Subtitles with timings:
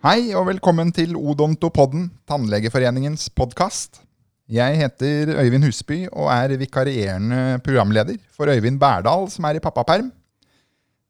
[0.00, 3.98] Hei og velkommen til Odontopodden, Tannlegeforeningens podkast.
[4.48, 10.08] Jeg heter Øyvind Husby og er vikarierende programleder for Øyvind Bærdal, som er i pappaperm.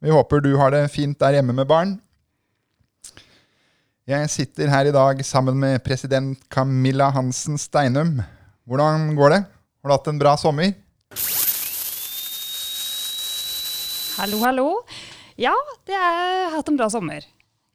[0.03, 1.95] Vi håper du har det fint der hjemme med barn.
[4.11, 8.17] Jeg sitter her i dag sammen med president Camilla Hansen Steinum.
[8.67, 9.45] Hvordan går det?
[9.47, 10.75] Har du hatt en bra sommer?
[14.19, 14.71] Hallo, hallo.
[15.39, 15.55] Ja,
[15.87, 17.23] det har hatt en bra sommer.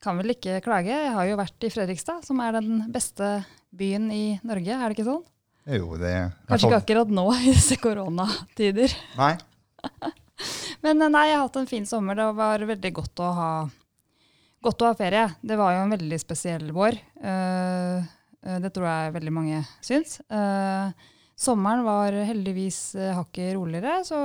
[0.06, 0.94] Kan vel ikke klage.
[0.94, 3.40] Jeg har jo vært i Fredrikstad, som er den beste
[3.74, 5.24] byen i Norge, er det ikke sånn?
[5.66, 8.94] Jo, det er Kanskje ikke akkurat nå i disse koronatider.
[9.18, 9.32] Nei.
[10.86, 12.20] Men eh, nei, jeg har hatt en fin sommer.
[12.20, 13.50] Det var veldig godt å ha,
[14.68, 15.26] godt å ha ferie.
[15.42, 17.00] Det var jo en veldig spesiell vår.
[17.18, 18.06] Uh,
[18.62, 20.20] det tror jeg veldig mange syns.
[21.34, 24.20] Sommeren var heldigvis hakket roligere, så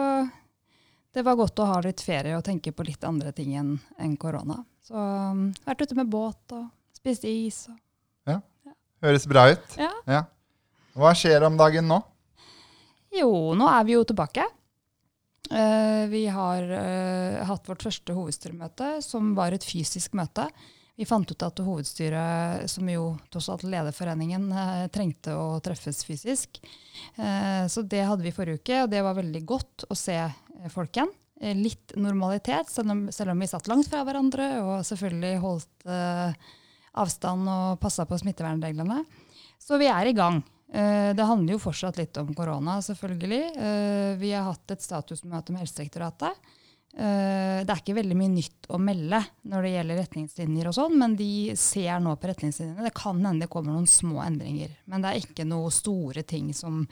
[1.17, 4.19] det var godt å ha litt ferie og tenke på litt andre ting enn en
[4.21, 4.61] korona.
[4.91, 6.65] Så um, vært ute med båt og
[6.99, 7.63] spist is.
[7.71, 7.77] Og,
[8.27, 8.41] ja.
[8.67, 8.75] ja.
[9.07, 9.77] Høres bra ut.
[9.79, 9.91] Ja.
[10.11, 10.25] ja.
[10.99, 12.01] Hva skjer om dagen nå?
[13.15, 14.49] Jo, nå er vi jo tilbake.
[15.51, 20.49] Uh, vi har uh, hatt vårt første hovedstyremøte, som var et fysisk møte.
[20.99, 26.59] Vi fant ut at hovedstyret, som jo tross alt lederforeningen, uh, trengte å treffes fysisk.
[27.71, 30.19] så det hadde vi forrige uke, og det var veldig godt å se
[30.75, 31.15] folk igjen.
[31.41, 35.89] Eh, litt normalitet, selv om, selv om, vi satt langt fra hverandre og selvfølgelig holdt
[35.89, 36.49] eh,
[37.01, 39.03] avstand og passa på smittevernreglene.
[39.61, 40.43] Så vi er i gang.
[40.73, 43.43] Eh, det handler jo fortsatt litt om korona, selvfølgelig.
[43.57, 46.53] Eh, vi har hatt et statusmøte med Helsedirektoratet.
[46.91, 50.97] Eh, det er ikke veldig mye nytt å melde når det gjelder retningslinjer, og sånn,
[51.01, 52.85] men de ser nå på retningslinjene.
[52.85, 56.53] Det kan hende det kommer noen små endringer, men det er ikke noen store ting
[56.53, 56.83] som,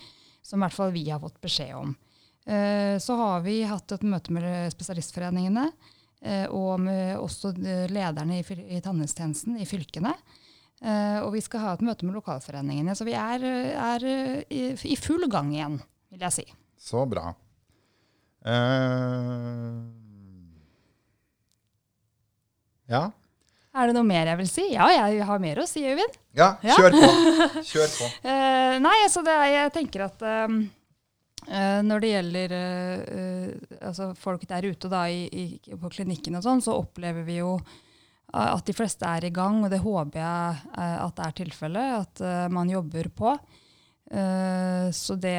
[0.41, 1.97] som vi har fått beskjed om.
[2.49, 5.67] Eh, så har vi hatt et møte med spesialistforeningene
[6.25, 7.53] eh, og med også
[7.93, 10.15] lederne i tannhelsetjenesten i fylkene.
[10.81, 12.97] Eh, og vi skal ha et møte med lokalforeningene.
[12.97, 14.09] Så vi er, er
[14.49, 15.77] i full gang igjen,
[16.15, 16.47] vil jeg si.
[16.79, 17.35] Så bra.
[18.49, 19.83] Uh,
[22.89, 23.09] ja.
[23.77, 24.65] Er det noe mer jeg vil si?
[24.73, 26.17] Ja, jeg har mer å si, Øyvind.
[26.39, 27.11] Ja, kjør på.
[27.73, 28.09] Kjør på.
[28.25, 30.63] uh, nei, altså det, jeg tenker at um,
[31.49, 36.65] når det gjelder uh, altså folk der ute da, i, i, på klinikken, og sånn,
[36.65, 37.55] så opplever vi jo
[38.29, 42.21] at de fleste er i gang, og det håper jeg at det er tilfellet, at
[42.53, 43.31] man jobber på.
[44.93, 45.33] så det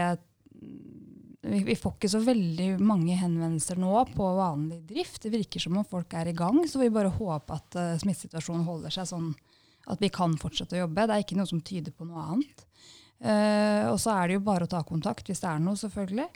[1.46, 5.22] vi, vi, får ikke så veldig mange henvendelser nå på vanlig drift.
[5.22, 8.98] Det virker som om folk er i gang, så vi bare håper at smittesituasjonen holder
[8.98, 9.30] seg sånn
[9.90, 11.08] at vi kan fortsette å jobbe.
[11.08, 12.66] Det er ikke noe som tyder på noe annet.
[13.20, 16.28] Uh, og så er det jo bare å ta kontakt hvis det er noe, selvfølgelig.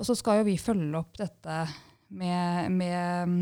[0.00, 1.58] Og så skal jo vi følge opp dette
[2.14, 3.34] med, med,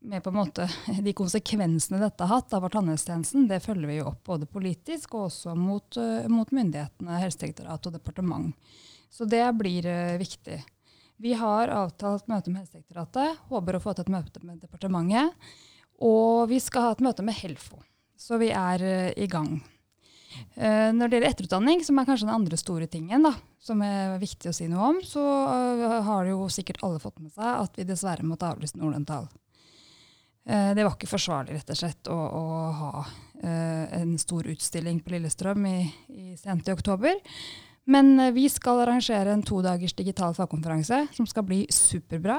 [0.00, 0.68] med på en måte
[1.04, 3.48] de konsekvensene dette har hatt av tannhelsetjenesten.
[3.50, 7.98] Det følger vi jo opp både politisk og også mot, uh, mot myndighetene, Helsedirektoratet og
[7.98, 8.72] departement.
[9.12, 10.62] Så det blir uh, viktig.
[11.20, 15.36] Vi har avtalt møte med Helsedirektoratet, håper å få til et møte med departementet.
[16.02, 17.78] Og vi skal ha et møte med Helfo.
[18.18, 18.82] Så vi er
[19.14, 19.60] i gang.
[20.56, 24.16] Uh, når det gjelder etterutdanning, som er kanskje den andre store tingen, da, som er
[24.22, 27.78] viktig å si noe om, så har har jo sikkert alle fått med seg at
[27.78, 29.28] vi dessverre måtte avlyse Nordlental.
[30.48, 32.44] Uh, det var ikke forsvarlig rett og slett å, å
[32.80, 33.06] ha
[33.44, 35.78] en stor utstilling på Lillestrøm i,
[36.08, 37.18] i sent i oktober.
[37.90, 42.38] Men vi skal arrangere en todagers digital fagkonferanse som skal bli superbra.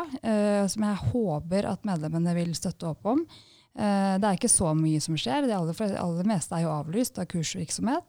[0.71, 3.21] som jeg håper at medlemmene vil støtte opp om.
[3.75, 5.47] Eh, det er ikke så mye som skjer.
[5.47, 8.07] Det aller, aller meste er jo avlyst av kursvirksomhet.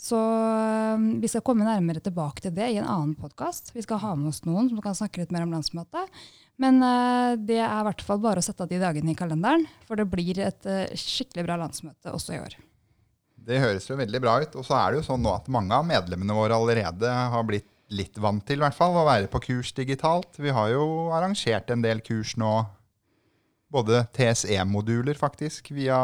[0.00, 3.74] Så eh, vi skal komme nærmere tilbake til det i en annen podkast.
[3.76, 6.22] Vi skal ha med oss noen som kan snakke litt mer om landsmøtet.
[6.54, 9.64] Men uh, det er i hvert fall bare å sette av de dagene i kalenderen,
[9.88, 12.54] for det blir et skikkelig bra landsmøte også i år.
[13.44, 14.54] Det høres jo veldig bra ut.
[14.60, 17.66] Og så er det jo sånn nå at mange av medlemmene våre allerede har blitt
[17.92, 20.38] litt vant til hvert fall, å være på kurs digitalt.
[20.40, 22.54] Vi har jo arrangert en del kurs nå
[23.74, 25.98] både TSE-moduler faktisk via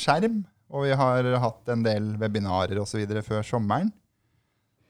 [0.00, 0.42] skjerm,
[0.72, 3.04] og vi har hatt en del webinarer osv.
[3.22, 3.92] før sommeren.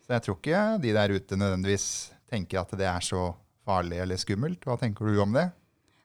[0.03, 1.87] Så jeg tror ikke de der ute nødvendigvis
[2.33, 3.33] tenker at det er så
[3.67, 4.65] farlig eller skummelt.
[4.67, 5.51] Hva tenker du om det?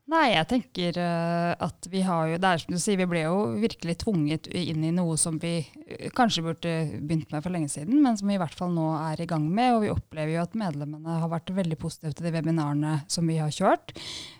[0.07, 3.25] Nei, jeg tenker uh, at vi har jo Det er som du sier, vi ble
[3.25, 7.67] jo virkelig tvunget inn i noe som vi uh, kanskje burde begynt med for lenge
[7.73, 9.73] siden, men som vi i hvert fall nå er i gang med.
[9.75, 13.35] Og vi opplever jo at medlemmene har vært veldig positive til de webinarene som vi
[13.41, 13.91] har kjørt.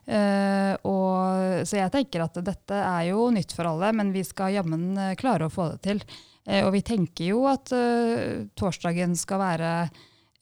[0.08, 4.56] Uh, og, så jeg tenker at dette er jo nytt for alle, men vi skal
[4.56, 6.04] jammen klare å få det til.
[6.64, 7.74] og vi tenker jo at
[8.56, 9.72] torsdagen skal være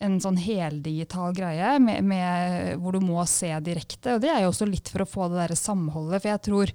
[0.04, 4.18] en sånn heldigital greie med, med, hvor du må se direkte.
[4.18, 6.22] Og det er jo også litt for å få det der samholdet.
[6.24, 6.74] For jeg tror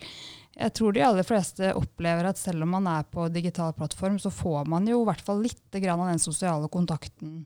[0.60, 4.32] jeg tror de aller fleste opplever at selv om man er på digital plattform, så
[4.34, 7.44] får man jo i hvert fall litt av den sosiale kontakten.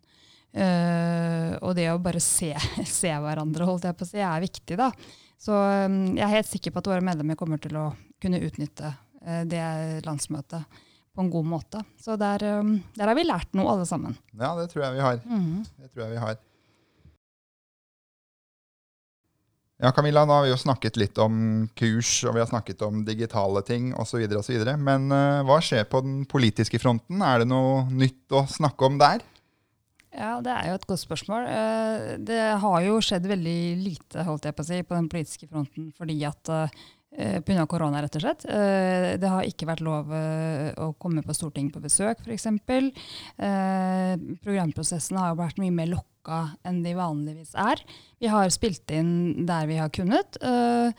[0.54, 2.52] Uh, og det å bare se,
[3.00, 4.78] se hverandre, holdt jeg på å si, er viktig.
[4.80, 4.90] da.
[5.38, 7.88] Så um, jeg er helt sikker på at våre medlemmer kommer til å
[8.22, 9.64] kunne utnytte uh, det
[10.06, 10.82] landsmøtet
[11.14, 11.82] på en god måte.
[12.00, 14.16] Så der, um, der har vi lært noe, alle sammen.
[14.34, 15.22] Ja, det tror jeg vi har.
[15.24, 15.62] Mm.
[15.78, 16.40] Det tror jeg vi har.
[19.82, 21.36] Ja, Camilla, nå har vi jo snakket litt om
[21.76, 24.22] kurs, og vi har snakket om digitale ting osv.
[24.78, 27.22] Men uh, hva skjer på den politiske fronten?
[27.26, 29.24] Er det noe nytt å snakke om der?
[30.14, 31.46] Ja, Det er jo et godt spørsmål.
[31.50, 35.48] Eh, Det har jo skjedd veldig lite holdt jeg på å si, på den politiske
[35.50, 36.76] fronten fordi at eh,
[37.16, 37.66] pga.
[37.70, 38.44] korona, rett og slett.
[38.50, 42.48] Eh, Det har ikke vært lov eh, å komme på Stortinget på besøk, f.eks.
[44.44, 47.82] Programprosessene har vært mye mer lokka enn de vanligvis er.
[48.20, 50.38] Vi har spilt inn der vi har kunnet.
[50.42, 50.90] eh,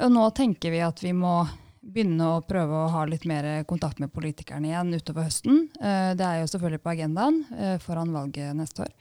[0.00, 1.42] Og nå tenker vi at vi må
[1.80, 5.62] begynne å prøve å ha litt mer kontakt med politikerne igjen utover høsten.
[5.80, 8.92] Eh, Det er jo selvfølgelig på agendaen eh, foran valget neste år.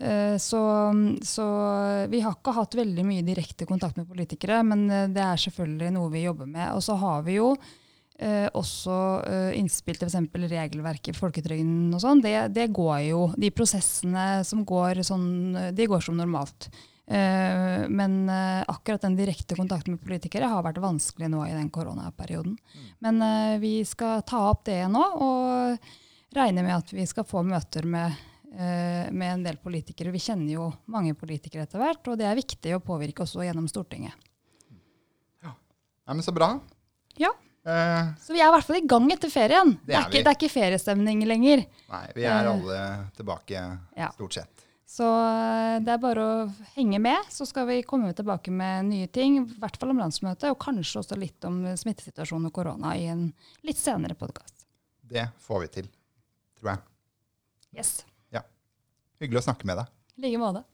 [0.00, 0.62] Eh, Så,
[1.22, 1.46] så
[2.08, 6.10] vi har ikke hatt veldig mye direkte kontakt med politikere, men det er selvfølgelig noe
[6.12, 6.72] vi jobber med.
[6.72, 7.54] Og så har vi jo
[8.22, 8.94] også
[9.58, 10.28] innspill til f.eks.
[10.52, 12.20] regelverket folketrygden og sånn.
[12.22, 16.68] Det, det går jo, de prosessene som går sånn, de går som normalt.
[17.06, 21.70] Eh, men eh, akkurat den direkte kontakten med politikere har vært vanskelig nå i den
[21.74, 22.56] koronaperioden.
[23.02, 25.78] Men eh, vi skal ta opp det nå, og
[26.36, 28.14] regne med at vi skal få møter med,
[28.52, 30.12] med en del politikere.
[30.12, 33.66] Vi kjenner jo mange politikere etter hvert, og det er viktig å påvirke også gjennom
[33.68, 34.12] Stortinget.
[35.42, 36.48] Nei, men Så bra.
[37.20, 37.30] Ja.
[37.64, 39.76] Eh, Så vi er i hvert fall i gang etter ferien.
[39.84, 41.66] Det Det er er, ikke, det er ikke feriestemning lenger.
[41.92, 42.80] nei, vi er alle
[43.16, 44.08] tilbake, Ja.
[44.16, 44.64] stort sett.
[44.88, 49.08] Så eh, det er bare å henge med, så skal vi komme tilbake med nye
[49.12, 49.38] ting.
[49.40, 53.28] I hvert fall om landsmøtet, og kanskje også litt om smittesituasjonen og korona i en
[53.66, 54.66] litt senere podkast.
[55.12, 55.88] Det får vi til,
[56.60, 56.84] tror jeg.
[57.78, 57.94] Yes.
[58.34, 58.44] Ja.
[59.22, 59.96] Hyggelig å snakke med deg.
[60.18, 60.64] I like måte.